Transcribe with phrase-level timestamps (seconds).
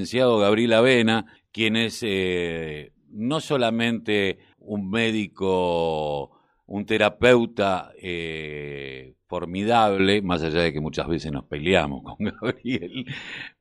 [0.00, 6.30] licenciado Gabriel Avena, quien es eh, no solamente un médico,
[6.66, 13.06] un terapeuta eh, formidable, más allá de que muchas veces nos peleamos con Gabriel,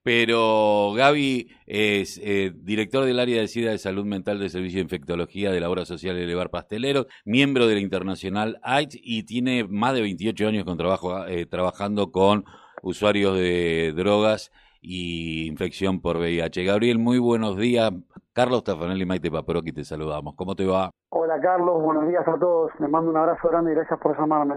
[0.04, 4.83] pero Gaby es eh, director del área de SIDA de Salud Mental del Servicio de
[4.83, 9.96] Infectología de la Obra Social Elevar Pastelero, miembro de la Internacional AIDS y tiene más
[9.96, 12.46] de 28 años con trabajo, trabajando con
[12.83, 14.51] usuarios de drogas
[14.81, 16.63] y infección por VIH.
[16.63, 17.91] Gabriel, muy buenos días.
[18.34, 20.35] Carlos Tafanelli y Maite Paproqui te saludamos.
[20.35, 20.91] ¿Cómo te va?
[21.09, 22.70] Hola Carlos, buenos días a todos.
[22.80, 24.55] Les mando un abrazo grande y gracias por llamarme.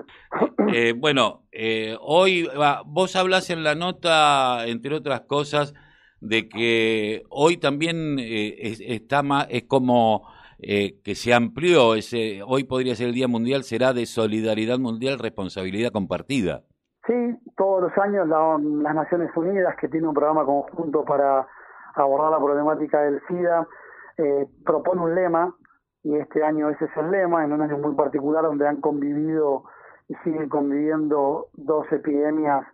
[0.72, 2.48] Eh, bueno, eh, hoy
[2.86, 5.74] vos hablas en la nota, entre otras cosas,
[6.20, 10.28] de que hoy también eh, está más, es como
[10.60, 15.90] que se amplió, ese, hoy podría ser el Día Mundial, será de Solidaridad Mundial, Responsabilidad
[15.90, 16.64] Compartida.
[17.10, 21.44] Sí, todos los años las Naciones Unidas, que tiene un programa conjunto para
[21.96, 23.66] abordar la problemática del SIDA,
[24.16, 25.52] eh, propone un lema,
[26.04, 29.64] y este año ese es el lema, en un año muy particular donde han convivido
[30.06, 32.64] y siguen conviviendo dos epidemias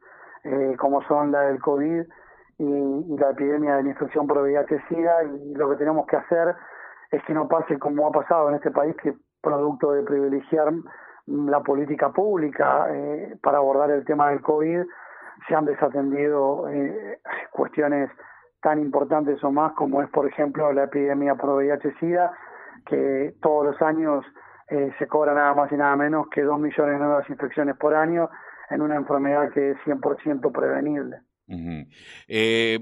[0.44, 2.02] eh, como son la del COVID
[2.58, 6.54] y, la epidemia de la infección por VIH-Sida, y lo que tenemos que hacer
[7.10, 10.74] es que no pase como ha pasado en este país, que producto de privilegiar
[11.26, 14.82] la política pública eh, para abordar el tema del COVID,
[15.48, 17.18] se han desatendido eh,
[17.50, 18.10] cuestiones
[18.62, 22.32] tan importantes o más como es, por ejemplo, la epidemia por VIH-Sida,
[22.86, 24.24] que todos los años
[24.70, 27.94] eh, se cobra nada más y nada menos que dos millones de nuevas infecciones por
[27.94, 28.28] año
[28.70, 31.18] en una enfermedad que es 100% prevenible.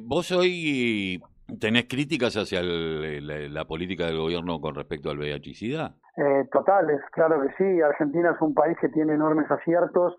[0.07, 1.21] vos hoy
[1.61, 5.95] ¿Tenés críticas hacia la, política del gobierno con respecto al VIH-Sida?
[6.17, 7.81] Eh, totales, claro que sí.
[7.83, 10.17] Argentina es un país que tiene enormes aciertos,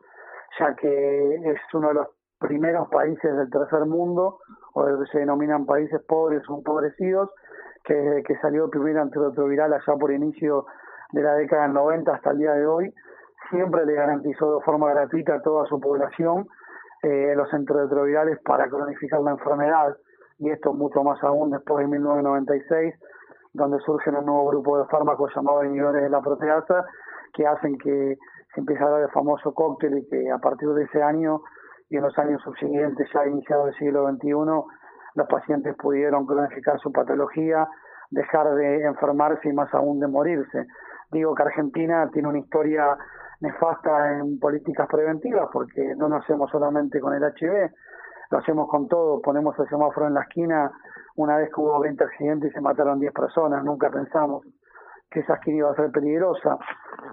[0.59, 2.07] ya que es uno de los
[2.39, 4.39] primeros países del tercer mundo,
[4.73, 7.29] o que se denominan países pobres o empobrecidos,
[7.83, 10.65] que, que salió el primer allá por inicio
[11.11, 12.93] de la década del 90 hasta el día de hoy,
[13.49, 16.47] siempre le garantizó de forma gratuita a toda su población
[17.03, 19.95] eh, los antirretrovirales para cronificar la enfermedad
[20.37, 22.95] y esto mucho más aún después de 1996,
[23.53, 26.85] donde surgen un nuevo grupo de fármacos llamados inhibidores de la proteasa,
[27.33, 28.17] que hacen que
[28.53, 31.41] se empiece a dar el famoso cóctel y que a partir de ese año
[31.89, 34.29] y en los años subsiguientes, ya iniciado el siglo XXI,
[35.15, 37.67] los pacientes pudieron cronificar su patología,
[38.09, 40.65] dejar de enfermarse y más aún de morirse.
[41.11, 42.97] Digo que Argentina tiene una historia
[43.41, 47.71] nefasta en políticas preventivas porque no nos hacemos solamente con el HIV,
[48.31, 50.71] lo hacemos con todo, ponemos el semáforo en la esquina,
[51.15, 54.43] una vez que hubo 20 accidentes y se mataron 10 personas, nunca pensamos
[55.09, 56.57] que esa esquina iba a ser peligrosa,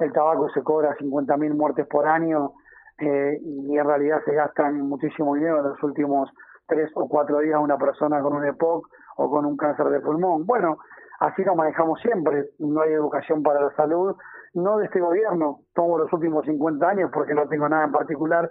[0.00, 2.52] el tabaco se cobra 50.000 muertes por año
[2.98, 5.58] eh, y en realidad se gastan muchísimo dinero.
[5.58, 6.30] En los últimos
[6.66, 10.46] 3 o 4 días una persona con un EPOC o con un cáncer de pulmón.
[10.46, 10.78] Bueno,
[11.20, 14.16] así lo manejamos siempre, no hay educación para la salud,
[14.54, 18.50] no de este gobierno, tomo los últimos 50 años porque no tengo nada en particular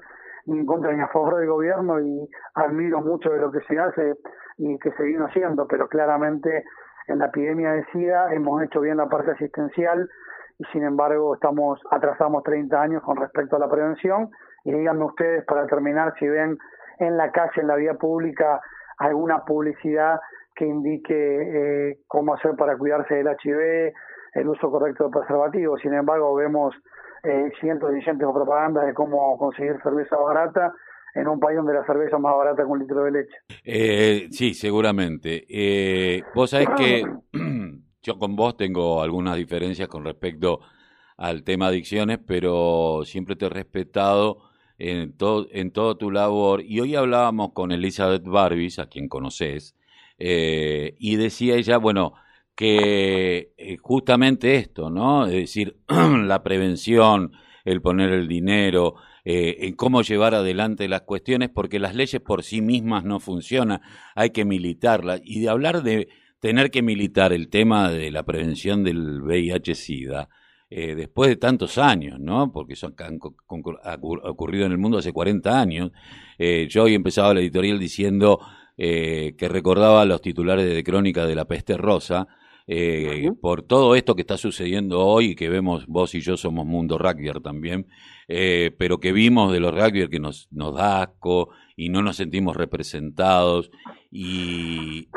[0.59, 4.15] en contra ni a favor del gobierno y admiro mucho de lo que se hace
[4.57, 6.63] y que se vino haciendo, pero claramente
[7.07, 10.09] en la epidemia de SIDA hemos hecho bien la parte asistencial
[10.59, 14.29] y sin embargo estamos atrasamos 30 años con respecto a la prevención
[14.63, 16.57] y díganme ustedes para terminar si ven
[16.99, 18.61] en la calle, en la vía pública,
[18.97, 20.19] alguna publicidad
[20.55, 23.93] que indique eh, cómo hacer para cuidarse del HIV,
[24.33, 25.81] el uso correcto de preservativos.
[25.81, 26.75] Sin embargo, vemos
[27.23, 30.73] eh, cientos y cientos de propaganda de cómo conseguir cerveza barata
[31.13, 33.35] en un país donde la cerveza es más barata que un litro de leche.
[33.63, 35.45] Eh, sí, seguramente.
[35.49, 37.03] Eh, vos sabés que
[38.01, 40.61] yo con vos tengo algunas diferencias con respecto
[41.17, 46.61] al tema adicciones, pero siempre te he respetado en todo, en todo tu labor.
[46.61, 49.75] Y hoy hablábamos con Elizabeth Barbis, a quien conoces,
[50.17, 52.13] eh, y decía ella, bueno,
[52.55, 55.25] que eh, justamente esto, ¿no?
[55.25, 57.31] Es decir, la prevención,
[57.65, 62.43] el poner el dinero, eh, en cómo llevar adelante las cuestiones, porque las leyes por
[62.43, 63.81] sí mismas no funcionan,
[64.15, 65.21] hay que militarlas.
[65.23, 66.09] Y de hablar de
[66.39, 70.29] tener que militar el tema de la prevención del VIH-Sida,
[70.69, 72.51] eh, después de tantos años, ¿no?
[72.51, 73.19] Porque eso han,
[74.23, 75.91] ocurrido en el mundo hace 40 años.
[76.69, 78.39] yo hoy empezaba la editorial diciendo
[78.77, 82.27] que recordaba los titulares de Crónica de la Peste Rosa,
[82.73, 86.97] eh, por todo esto que está sucediendo hoy, que vemos, vos y yo somos mundo
[86.97, 87.85] rugby también,
[88.29, 92.15] eh, pero que vimos de los rugby que nos, nos da asco y no nos
[92.15, 93.71] sentimos representados,
[94.09, 95.09] y,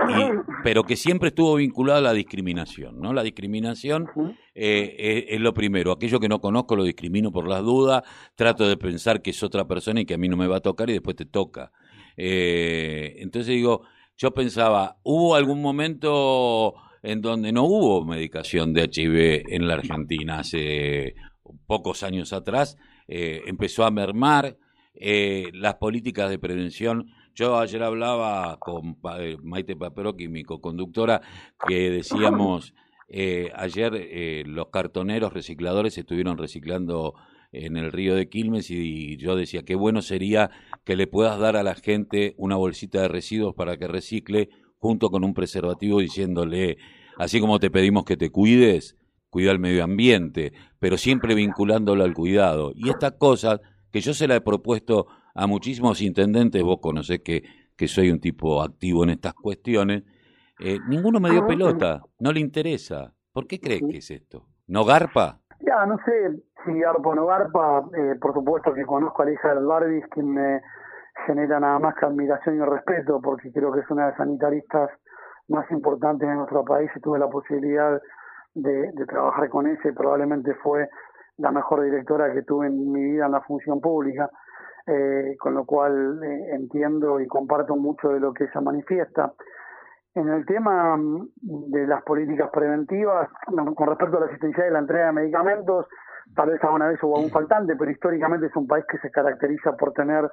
[0.64, 3.12] pero que siempre estuvo vinculado a la discriminación, ¿no?
[3.12, 4.08] La discriminación
[4.56, 8.02] eh, es, lo primero, aquello que no conozco lo discrimino por las dudas,
[8.34, 10.60] trato de pensar que es otra persona y que a mí no me va a
[10.60, 11.70] tocar y después te toca.
[12.16, 13.82] entonces digo,
[14.16, 16.74] yo pensaba, ¿hubo algún momento
[17.04, 21.14] en donde no hubo medicación de HIV en la Argentina hace
[21.66, 22.78] pocos años atrás?
[23.08, 24.56] Eh, empezó a mermar
[24.94, 27.10] eh, las políticas de prevención.
[27.34, 31.20] Yo ayer hablaba con eh, Maite Paperoki, mi co-conductora,
[31.68, 32.74] que decíamos,
[33.54, 37.14] ayer los cartoneros recicladores estuvieron reciclando
[37.52, 40.50] en el río de Quilmes y yo decía qué bueno sería
[40.84, 44.48] que le puedas dar a la gente una bolsita de residuos para que recicle
[44.84, 46.76] junto con un preservativo diciéndole,
[47.16, 48.98] así como te pedimos que te cuides,
[49.30, 52.72] cuida el medio ambiente, pero siempre vinculándolo al cuidado.
[52.74, 57.44] Y estas cosas que yo se la he propuesto a muchísimos intendentes, vos conocés que,
[57.78, 60.02] que soy un tipo activo en estas cuestiones,
[60.60, 63.14] eh, ninguno me dio ah, pelota, no le interesa.
[63.32, 64.48] ¿Por qué crees que es esto?
[64.66, 65.40] ¿No garpa?
[65.60, 69.32] Ya, no sé si garpa o no garpa, eh, por supuesto que conozco a la
[69.32, 70.60] hija del Barbis, quien me
[71.26, 74.90] genera nada más que admiración y respeto, porque creo que es una de las sanitaristas
[75.48, 78.00] más importantes de nuestro país y tuve la posibilidad
[78.54, 80.88] de, trabajar con ella probablemente fue
[81.38, 84.30] la mejor directora que tuve en mi vida en la función pública,
[84.86, 89.32] eh, con lo cual eh, entiendo y comparto mucho de lo que ella manifiesta.
[90.14, 93.28] En el tema mm, de las políticas preventivas,
[93.74, 95.86] con respecto a la asistencia y la entrega de medicamentos,
[96.34, 99.76] tal vez alguna vez hubo un faltante, pero históricamente es un país que se caracteriza
[99.76, 100.28] por tener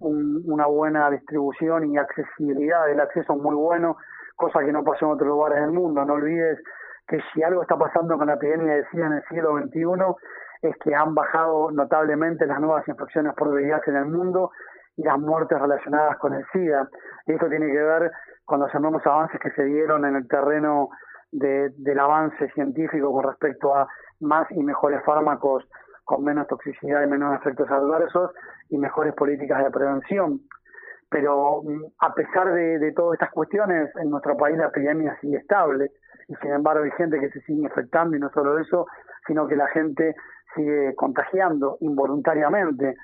[0.00, 3.96] una buena distribución y accesibilidad, el acceso muy bueno,
[4.36, 6.04] cosa que no pasó en otros lugares del mundo.
[6.04, 6.58] No olvides
[7.06, 10.76] que si algo está pasando con la epidemia de SIDA en el siglo XXI es
[10.78, 14.50] que han bajado notablemente las nuevas infecciones por VIH en el mundo
[14.96, 16.88] y las muertes relacionadas con el SIDA.
[17.26, 18.10] Y esto tiene que ver
[18.44, 20.88] con los enormes avances que se dieron en el terreno
[21.34, 23.88] del avance científico con respecto a
[24.20, 25.68] más y mejores fármacos
[26.04, 28.30] con menos toxicidad y menos efectos adversos
[28.68, 30.40] y mejores políticas de prevención.
[31.10, 35.38] Pero mm, a pesar de, de todas estas cuestiones, en nuestro país la epidemia sigue
[35.38, 35.90] estable
[36.28, 38.86] y sin embargo hay gente que se sigue infectando y no solo eso,
[39.26, 40.14] sino que la gente
[40.54, 42.96] sigue contagiando involuntariamente.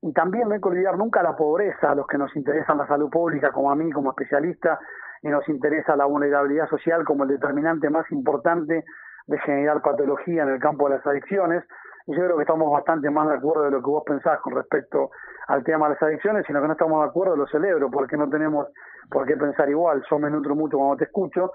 [0.00, 2.86] Y también no hay que olvidar nunca la pobreza, a los que nos interesa la
[2.86, 4.78] salud pública, como a mí, como especialista,
[5.22, 8.84] y nos interesa la vulnerabilidad social como el determinante más importante
[9.26, 11.64] de generar patología en el campo de las adicciones.
[12.06, 14.54] Y yo creo que estamos bastante más de acuerdo de lo que vos pensás con
[14.54, 15.10] respecto
[15.48, 18.30] al tema de las adicciones, sino que no estamos de acuerdo, lo celebro, porque no
[18.30, 18.68] tenemos
[19.10, 20.02] por qué pensar igual.
[20.10, 21.52] Yo me nutro mucho cuando te escucho,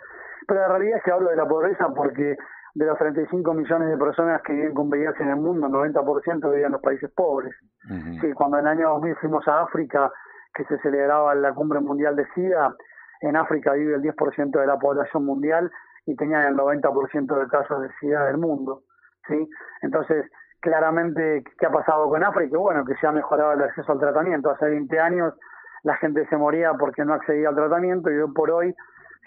[0.48, 2.38] pero la realidad es que hablo de la pobreza porque
[2.75, 6.50] de los 35 millones de personas que viven con VIH en el mundo, el 90%
[6.50, 7.54] viven en los países pobres.
[8.21, 10.12] Sí, cuando en el año 2000 fuimos a África,
[10.54, 12.75] que se celebraba la cumbre mundial de SIDA,
[13.27, 15.71] en África vive el 10% de la población mundial
[16.05, 18.83] y tenían el 90% de casos de SIDA del mundo.
[19.27, 19.49] ¿sí?
[19.81, 20.29] Entonces,
[20.59, 22.57] claramente, ¿qué ha pasado con África?
[22.57, 24.49] Bueno, que se ha mejorado el acceso al tratamiento.
[24.49, 25.33] Hace 20 años
[25.83, 28.75] la gente se moría porque no accedía al tratamiento y hoy por hoy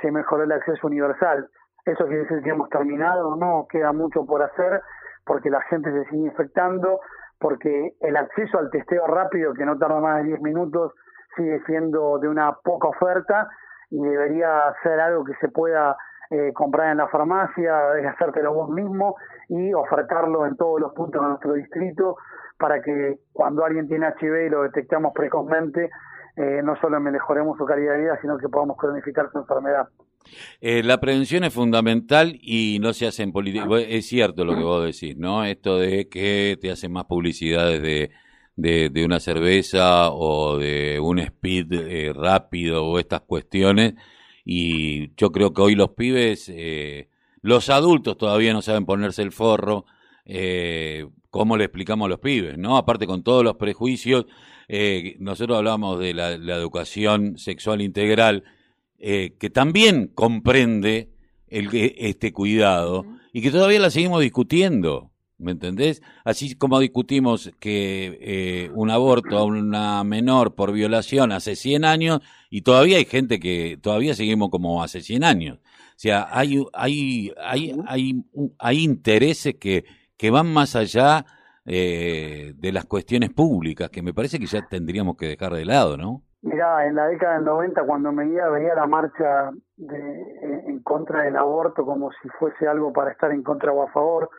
[0.02, 1.48] se mejoró el acceso universal.
[1.87, 3.37] ¿Eso quiere decir que hemos terminado?
[3.37, 4.82] No, queda mucho por hacer
[5.25, 7.00] porque la gente se sigue infectando,
[7.38, 10.93] porque el acceso al testeo rápido, que no tarda más de 10 minutos,
[11.37, 13.48] sigue siendo de una poca oferta
[13.91, 15.97] y debería ser algo que se pueda
[16.31, 19.17] eh, comprar en la farmacia, hacértelo vos mismo
[19.49, 22.17] y ofertarlo en todos los puntos de nuestro distrito
[22.59, 25.91] para que cuando alguien tiene HIV y lo detectamos precozmente,
[26.37, 29.89] eh, no solo mejoremos su calidad de vida, sino que podamos cronificar su enfermedad.
[30.61, 33.67] Eh, la prevención es fundamental y no se hace en política.
[33.89, 35.44] Es cierto lo que vos decís, ¿no?
[35.44, 38.10] Esto de que te hacen más publicidades de,
[38.56, 43.94] de, una cerveza o de un speed eh, rápido o estas cuestiones.
[44.44, 47.08] Y yo creo que hoy los pibes, eh,
[47.43, 49.86] los adultos todavía no saben ponerse el forro.
[51.31, 52.58] ¿Cómo le explicamos a los pibes?
[52.58, 52.77] ¿no?
[52.77, 54.27] Aparte con todos los prejuicios,
[55.20, 58.43] nosotros hablamos de la educación sexual integral
[58.98, 61.10] eh, que también comprende
[61.48, 65.10] el, este cuidado y que todavía la seguimos discutiendo.
[65.38, 66.02] ¿Me entendés?
[66.24, 72.20] Así como discutimos que eh, un aborto a una menor por violación hace 100 años
[72.48, 75.58] y todavía hay gente que todavía seguimos como hace 100 años.
[75.58, 78.24] O sea, hay, hay, hay, hay,
[78.58, 79.84] hay intereses que,
[80.16, 81.26] que van más allá
[81.66, 85.96] eh, de las cuestiones públicas, que me parece que ya tendríamos que dejar de lado,
[85.96, 86.22] ¿no?
[86.43, 91.22] Mirá, en la década del 90 cuando me iba veía la marcha de, en contra
[91.22, 94.31] del aborto como si fuese algo para estar en contra o a favor,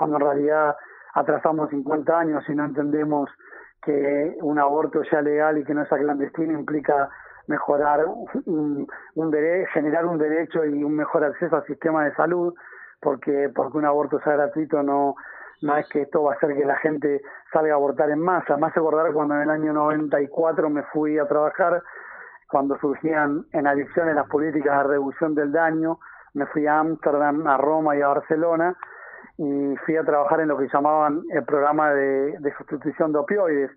[0.00, 0.76] cuando en realidad
[1.12, 3.28] atrasamos 50 años y no entendemos
[3.82, 7.10] que un aborto sea legal y que no sea clandestino implica
[7.48, 8.06] mejorar
[8.46, 9.32] un, un
[9.74, 12.54] generar un derecho y un mejor acceso al sistema de salud,
[12.98, 15.16] porque porque un aborto sea gratuito no
[15.60, 17.20] no es que esto va a hacer que la gente
[17.52, 18.56] salga a abortar en masa.
[18.56, 21.82] Más acordar cuando en el año 94 me fui a trabajar
[22.48, 25.98] cuando surgían en adicciones las políticas de reducción del daño,
[26.32, 28.74] me fui a Ámsterdam, a Roma y a Barcelona
[29.42, 33.70] y fui a trabajar en lo que llamaban el programa de, sustitución de opioides.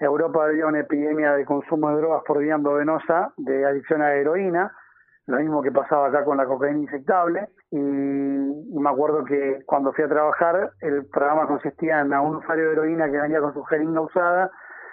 [0.00, 4.70] Europa había una epidemia de consumo de drogas por vía endovenosa de adicción a heroína,
[5.26, 10.04] lo mismo que pasaba acá con la cocaína inyectable, y, me acuerdo que cuando fui
[10.04, 13.64] a trabajar el programa consistía en a un usuario de heroína que venía con su
[13.64, 14.50] jeringa usada,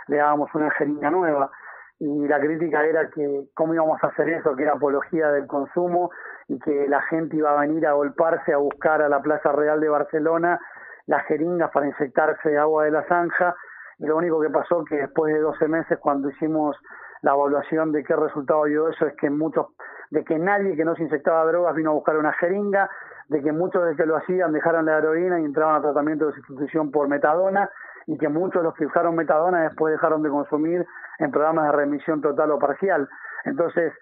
[0.07, 1.51] le dábamos una jeringa nueva
[1.99, 6.09] y la crítica era que cómo íbamos a hacer eso, que era apología del consumo
[6.47, 9.79] y que la gente iba a venir a golparse a buscar a la Plaza Real
[9.79, 10.59] de Barcelona
[11.07, 13.55] las jeringas para inyectarse agua de la zanja
[13.99, 16.77] y lo único que pasó que después de 12 meses cuando hicimos
[17.21, 19.67] la evaluación de qué resultado dio eso es que muchos
[20.11, 22.89] de que nadie que no se inyectaba drogas vino a buscar una jeringa,
[23.27, 26.33] de que muchos de que lo hacían dejaron la heroína y entraban a tratamiento de
[26.33, 27.69] sustitución por metadona
[28.07, 30.85] y que muchos de los que usaron metadona después dejaron de consumir
[31.17, 33.09] en programas de remisión total o parcial.
[33.45, 33.93] Entonces,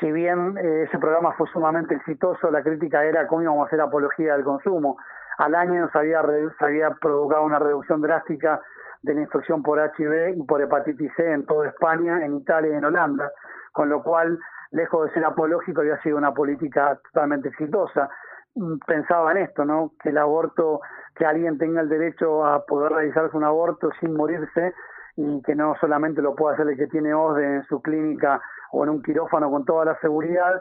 [0.00, 3.80] si bien eh, ese programa fue sumamente exitoso, la crítica era cómo íbamos a hacer
[3.80, 4.98] apología del consumo.
[5.38, 6.22] Al año se había,
[6.58, 8.60] se había provocado una reducción drástica
[9.02, 12.76] de la infección por HIV y por hepatitis C en toda España, en Italia y
[12.76, 13.30] en Holanda,
[13.72, 14.38] con lo cual,
[14.72, 18.10] lejos de ser apológico, había sido una política totalmente exitosa.
[18.56, 19.92] Mm, pensaba en esto, ¿no?
[20.02, 20.80] Que el aborto,
[21.14, 24.74] que alguien tenga el derecho a poder realizarse un aborto sin morirse,
[25.18, 28.40] y que no solamente lo puede hacer el que tiene OSDE en su clínica
[28.72, 30.60] o en un quirófano con toda la seguridad,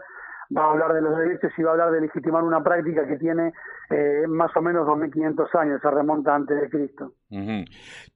[0.56, 3.18] va a hablar de los derechos y va a hablar de legitimar una práctica que
[3.18, 3.54] tiene
[3.90, 7.14] eh, más o menos 2.500 años, se remonta antes de Cristo.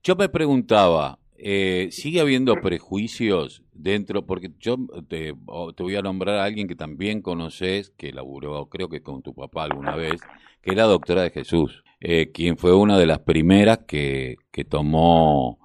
[0.02, 4.24] Yo me preguntaba, eh, ¿sigue habiendo prejuicios dentro?
[4.24, 4.76] Porque yo
[5.08, 9.34] te, voy a nombrar a alguien que también conoces, que laburó creo que con tu
[9.34, 10.20] papá alguna vez,
[10.62, 14.64] que es la doctora de Jesús, eh, quien fue una de las primeras que, que
[14.64, 15.58] tomó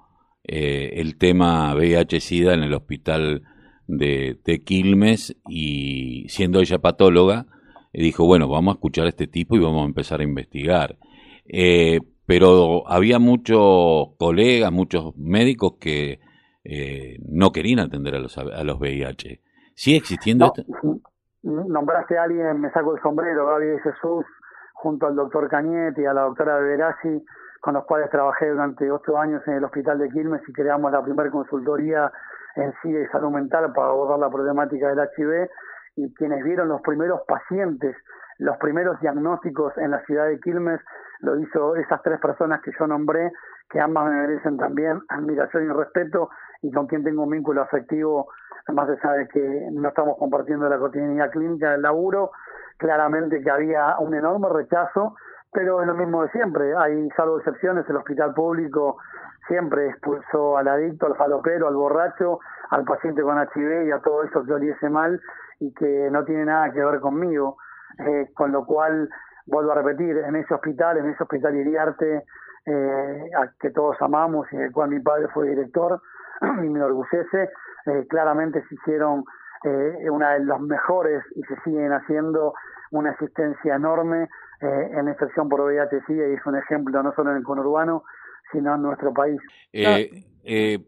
[0.50, 3.42] el tema VIH-Sida en el hospital
[3.88, 7.46] de, Quilmes y siendo ella patóloga,
[7.92, 10.96] dijo, bueno, vamos a escuchar a este tipo y vamos a empezar a investigar.
[11.46, 16.20] Eh, pero había muchos colegas, muchos médicos que
[16.62, 19.40] eh, no querían atender a los, a los VIH.
[19.74, 20.62] ¿Sigue existiendo esto?
[21.42, 24.24] Nombraste a alguien, me saco el sombrero, Gaby Jesús,
[24.74, 27.24] junto al doctor Cañete y a la doctora Berazzi,
[27.60, 31.02] con los cuales trabajé durante ocho años en el Hospital de Quilmes y creamos la
[31.02, 32.12] primera consultoría
[32.58, 35.48] en sí de salud mental para abordar la problemática del HIV
[35.96, 37.96] y quienes vieron los primeros pacientes,
[38.38, 40.80] los primeros diagnósticos en la ciudad de Quilmes,
[41.20, 43.32] lo hizo esas tres personas que yo nombré,
[43.70, 46.30] que ambas me merecen también admiración y respeto
[46.62, 48.28] y con quien tengo un vínculo afectivo,
[48.68, 52.30] más allá de que no estamos compartiendo la cotidianidad clínica del laburo,
[52.76, 55.16] claramente que había un enorme rechazo
[55.52, 56.74] pero es lo mismo de siempre.
[56.76, 58.98] Hay, salvo excepciones, el hospital público
[59.46, 62.38] siempre expulsó al adicto, al falopero, al borracho,
[62.70, 65.20] al paciente con HIV y a todo eso que oliese mal
[65.60, 67.56] y que no tiene nada que ver conmigo.
[67.98, 69.08] Eh, con lo cual,
[69.46, 72.24] vuelvo a repetir, en ese hospital, en ese hospital Iriarte,
[72.66, 76.02] eh, que todos amamos y del cual mi padre fue director
[76.42, 77.50] y me enorgullece,
[77.86, 79.24] eh, claramente se hicieron
[79.64, 82.52] eh, una de las mejores y se siguen haciendo
[82.90, 84.28] una asistencia enorme
[84.60, 88.04] eh, en la infección por VIH y es un ejemplo no solo en el conurbano,
[88.52, 89.40] sino en nuestro país.
[89.72, 90.78] Eh, eh,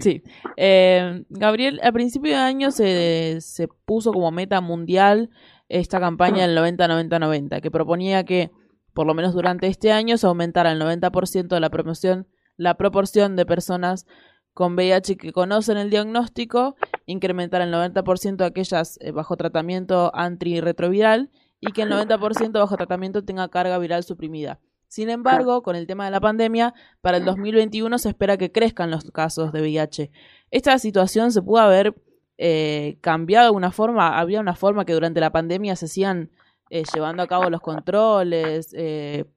[0.00, 0.22] sí.
[0.56, 5.30] Eh, Gabriel, a principio de año se, se puso como meta mundial
[5.68, 8.50] esta campaña del 90-90-90, que proponía que,
[8.92, 12.26] por lo menos durante este año, se aumentara el 90% de la promoción,
[12.56, 14.06] la proporción de personas
[14.52, 16.74] con VIH que conocen el diagnóstico,
[17.06, 21.30] incrementar el 90% de aquellas eh, bajo tratamiento antirretroviral
[21.62, 24.60] y que el 90% bajo tratamiento tenga carga viral suprimida.
[24.88, 28.90] Sin embargo, con el tema de la pandemia, para el 2021 se espera que crezcan
[28.90, 30.10] los casos de VIH.
[30.50, 31.94] Esta situación se pudo haber
[32.36, 34.18] eh, cambiado de alguna forma.
[34.18, 36.30] Había una forma que durante la pandemia se sigan
[36.68, 38.74] eh, llevando a cabo los controles,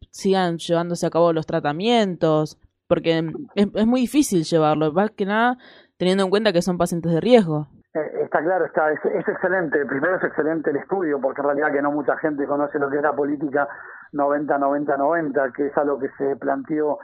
[0.09, 3.23] sigan llevándose a cabo los tratamientos porque
[3.55, 5.57] es, muy difícil llevarlo, más que nada
[5.97, 7.67] teniendo en cuenta que son pacientes de riesgo.
[7.95, 9.85] Eh, está claro, está es, excelente.
[9.85, 12.97] Primero es excelente el estudio, porque en realidad que no mucha gente conoce lo que
[12.97, 13.69] es la política
[14.11, 16.99] 90-90-90, que es algo que se planteó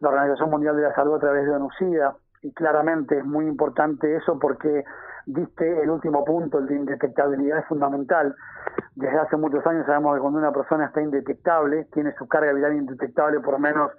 [0.00, 2.16] la Organización Mundial de la Salud a través de ONUCIDA.
[2.42, 4.84] Y claramente es muy importante eso porque
[5.26, 8.34] diste el último punto, el de indetectabilidad es fundamental.
[8.96, 12.74] Desde hace muchos años sabemos que cuando una persona está indetectable, tiene su carga viral
[12.74, 13.92] indetectable por menos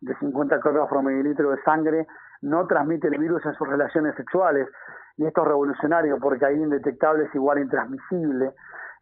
[0.00, 2.06] de 50 calorías por mililitro de sangre
[2.42, 4.68] no transmite el virus en sus relaciones sexuales.
[5.16, 8.52] Y esto es revolucionario porque ahí indetectable es igual intransmisible.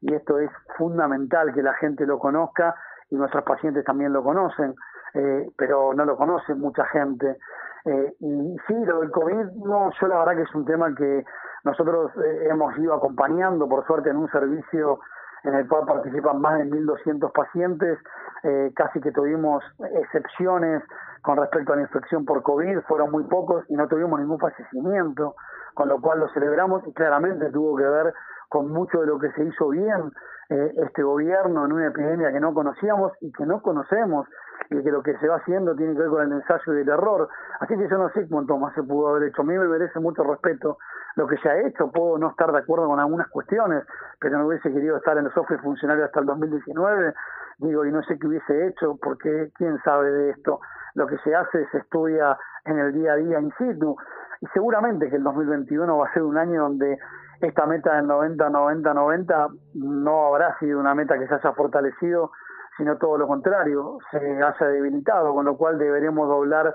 [0.02, 2.74] Y esto es fundamental que la gente lo conozca
[3.10, 4.74] y nuestros pacientes también lo conocen.
[5.14, 7.36] eh, pero no lo conoce mucha gente.
[7.84, 11.24] Eh, y sí, lo del COVID, no, yo la verdad que es un tema que
[11.64, 15.00] nosotros eh, hemos ido acompañando, por suerte, en un servicio
[15.44, 17.98] en el cual participan más de 1.200 pacientes,
[18.42, 19.62] eh, casi que tuvimos
[20.02, 20.82] excepciones
[21.22, 25.34] con respecto a la infección por COVID, fueron muy pocos y no tuvimos ningún fallecimiento,
[25.74, 28.14] con lo cual lo celebramos y claramente tuvo que ver
[28.48, 30.12] con mucho de lo que se hizo bien
[30.50, 34.26] eh, este gobierno en una epidemia que no conocíamos y que no conocemos
[34.68, 37.28] y que lo que se va haciendo tiene que ver con el ensayo del error.
[37.60, 39.42] Así que yo no sé cuánto más se pudo haber hecho.
[39.42, 40.78] A mí me merece mucho respeto
[41.14, 41.90] lo que se ha hecho.
[41.92, 43.84] Puedo no estar de acuerdo con algunas cuestiones,
[44.20, 47.14] pero no hubiese querido estar en el software funcionario hasta el 2019.
[47.58, 50.60] Digo, y no sé qué hubiese hecho, porque quién sabe de esto.
[50.94, 53.96] Lo que se hace se estudia en el día a día in situ.
[54.40, 56.98] Y seguramente que el 2021 va a ser un año donde
[57.40, 62.32] esta meta del 90, 90, 90 no habrá sido una meta que se haya fortalecido,
[62.76, 66.74] sino todo lo contrario, se haya debilitado, con lo cual deberemos doblar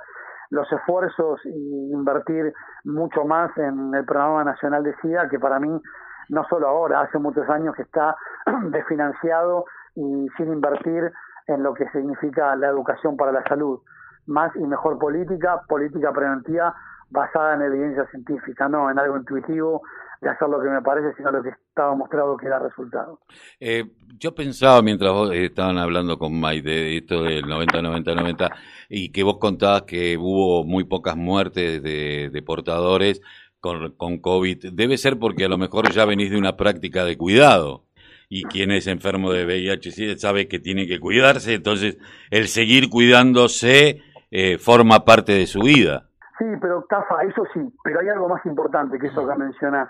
[0.49, 5.81] los esfuerzos y invertir mucho más en el programa nacional de SIDA, que para mí
[6.29, 8.15] no solo ahora, hace muchos años que está
[8.69, 9.65] desfinanciado
[9.95, 11.11] y sin invertir
[11.47, 13.79] en lo que significa la educación para la salud.
[14.25, 16.75] Más y mejor política, política preventiva
[17.09, 19.83] basada en evidencia científica, no en algo intuitivo
[20.21, 23.19] de hacer lo que me parece, sino lo que estaba mostrado que era resultado.
[23.59, 23.83] Eh,
[24.17, 28.49] yo pensaba mientras vos estaban hablando con Mike de esto del 90-90-90
[28.89, 33.21] y que vos contabas que hubo muy pocas muertes de, de portadores
[33.65, 37.17] con, con COVID, debe ser porque a lo mejor ya venís de una práctica de
[37.17, 37.81] cuidado
[38.29, 41.97] y quien es enfermo de VIH sabe que tiene que cuidarse, entonces
[42.29, 46.05] el seguir cuidándose eh, forma parte de su vida.
[46.37, 49.89] Sí, pero Tafa, eso sí, pero hay algo más importante que eso que mencionás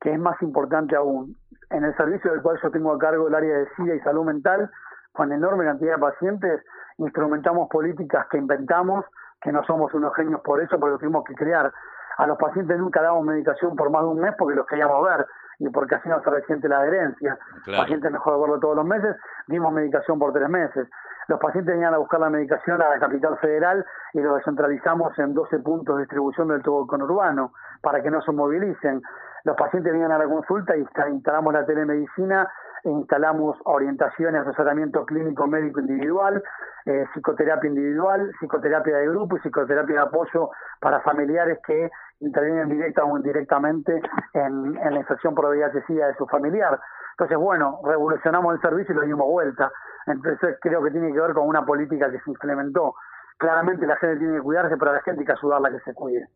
[0.00, 1.36] que es más importante aún.
[1.70, 4.24] En el servicio del cual yo tengo a cargo el área de SIDA y salud
[4.24, 4.70] mental,
[5.12, 6.62] con enorme cantidad de pacientes,
[6.98, 9.04] instrumentamos políticas que inventamos,
[9.42, 11.72] que no somos unos genios por eso, pero tuvimos que crear.
[12.18, 15.26] A los pacientes nunca damos medicación por más de un mes porque los queríamos ver
[15.60, 17.38] y porque así no se resiente la adherencia.
[17.64, 20.88] Pacientes mejor verlo todos los meses, dimos medicación por tres meses.
[21.28, 25.34] Los pacientes venían a buscar la medicación a la capital federal y lo descentralizamos en
[25.34, 27.52] 12 puntos de distribución del todo conurbano
[27.82, 29.02] para que no se movilicen.
[29.44, 32.50] Los pacientes venían a la consulta y instalamos la telemedicina
[32.84, 36.42] instalamos orientación y asesoramiento clínico médico individual,
[36.86, 43.04] eh, psicoterapia individual, psicoterapia de grupo y psicoterapia de apoyo para familiares que intervienen directa
[43.04, 44.00] o indirectamente
[44.34, 46.78] en, en la infección por VIH-Sida de su familiar.
[47.12, 49.70] Entonces, bueno, revolucionamos el servicio y lo dimos vuelta.
[50.06, 52.94] Entonces creo que tiene que ver con una política que se implementó.
[53.38, 55.94] Claramente la gente tiene que cuidarse, pero la gente hay que ayudarla a que se
[55.94, 56.28] cuide.